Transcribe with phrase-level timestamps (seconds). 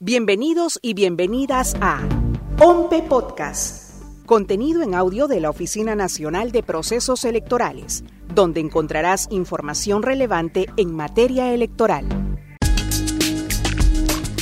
[0.00, 2.00] Bienvenidos y bienvenidas a
[2.60, 8.02] OMPE Podcast, contenido en audio de la Oficina Nacional de Procesos Electorales,
[8.34, 12.06] donde encontrarás información relevante en materia electoral.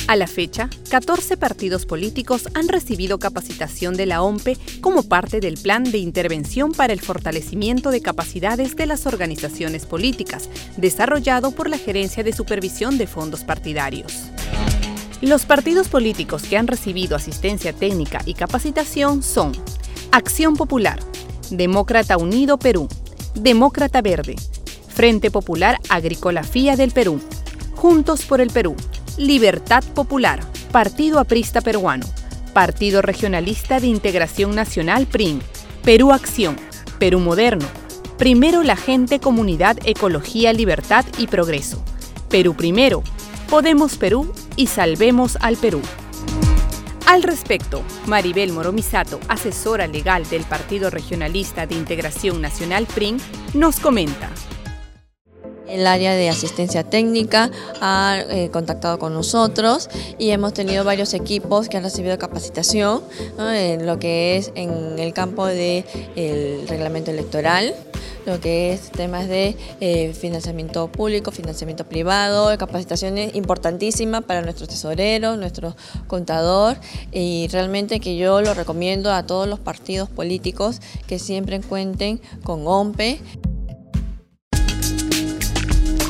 [0.07, 5.59] A la fecha, 14 partidos políticos han recibido capacitación de la OMPE como parte del
[5.59, 11.77] Plan de Intervención para el Fortalecimiento de Capacidades de las Organizaciones Políticas, desarrollado por la
[11.77, 14.31] Gerencia de Supervisión de Fondos Partidarios.
[15.23, 19.53] Los partidos políticos que han recibido asistencia técnica y capacitación son
[20.11, 20.99] Acción Popular,
[21.49, 22.89] Demócrata Unido Perú,
[23.33, 24.35] Demócrata Verde,
[24.89, 27.21] Frente Popular Agrícola FIA del Perú,
[27.73, 28.75] Juntos por el Perú,
[29.17, 30.41] Libertad Popular,
[30.73, 32.05] Partido Aprista Peruano,
[32.51, 35.41] Partido Regionalista de Integración Nacional PRIN,
[35.85, 36.57] Perú Acción,
[36.99, 37.65] Perú Moderno,
[38.17, 41.81] Primero la Gente Comunidad Ecología Libertad y Progreso,
[42.27, 43.03] Perú Primero,
[43.53, 45.79] Podemos Perú y Salvemos al Perú.
[47.05, 53.17] Al respecto, Maribel Moromisato, asesora legal del Partido Regionalista de Integración Nacional PRIN,
[53.53, 54.31] nos comenta.
[55.67, 61.69] El área de asistencia técnica ha eh, contactado con nosotros y hemos tenido varios equipos
[61.69, 63.03] que han recibido capacitación
[63.37, 65.85] en lo que es en el campo del
[66.67, 67.75] reglamento electoral,
[68.25, 75.35] lo que es temas de eh, financiamiento público, financiamiento privado, capacitaciones importantísimas para nuestro tesorero,
[75.37, 75.75] nuestro
[76.07, 76.77] contador
[77.11, 82.67] y realmente que yo lo recomiendo a todos los partidos políticos que siempre cuenten con
[82.67, 83.19] OMPE.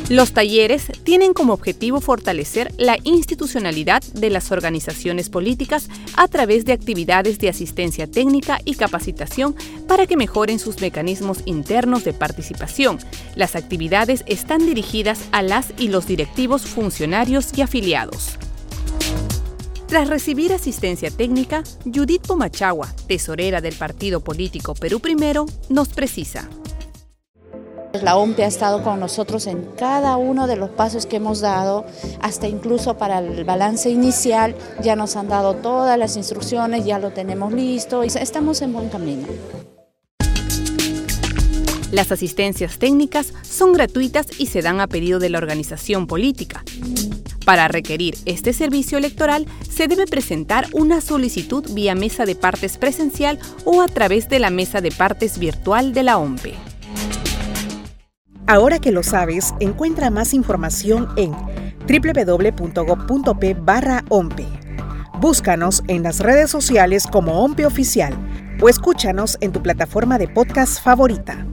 [0.09, 6.73] Los talleres tienen como objetivo fortalecer la institucionalidad de las organizaciones políticas a través de
[6.73, 9.55] actividades de asistencia técnica y capacitación
[9.87, 12.99] para que mejoren sus mecanismos internos de participación.
[13.35, 18.37] Las actividades están dirigidas a las y los directivos funcionarios y afiliados.
[19.87, 26.49] Tras recibir asistencia técnica, Judith Pomachagua, tesorera del partido político Perú Primero, nos precisa.
[28.01, 31.85] La OMPE ha estado con nosotros en cada uno de los pasos que hemos dado,
[32.21, 37.11] hasta incluso para el balance inicial, ya nos han dado todas las instrucciones, ya lo
[37.11, 39.27] tenemos listo y estamos en buen camino.
[41.91, 46.63] Las asistencias técnicas son gratuitas y se dan a pedido de la organización política.
[47.45, 53.37] Para requerir este servicio electoral se debe presentar una solicitud vía mesa de partes presencial
[53.65, 56.72] o a través de la mesa de partes virtual de la OMPE.
[58.45, 61.31] Ahora que lo sabes, encuentra más información en
[61.87, 63.55] www.gov.p
[64.09, 64.47] OMPE.
[65.19, 68.13] Búscanos en las redes sociales como OMPE Oficial
[68.61, 71.45] o escúchanos en tu plataforma de podcast favorita.